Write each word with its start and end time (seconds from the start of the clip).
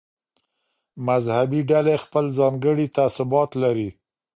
مذهبي 1.07 1.61
ډلې 1.71 1.95
خپل 2.03 2.25
ځانګړي 2.39 2.85
تعصبات 2.97 3.49
لري. 3.63 3.89